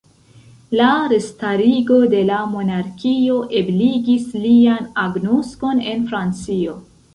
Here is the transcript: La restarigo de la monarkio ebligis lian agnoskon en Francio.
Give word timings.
La 0.77 0.85
restarigo 1.11 1.97
de 2.13 2.21
la 2.29 2.39
monarkio 2.55 3.37
ebligis 3.61 4.27
lian 4.49 4.91
agnoskon 5.05 5.87
en 5.95 6.11
Francio. 6.11 6.77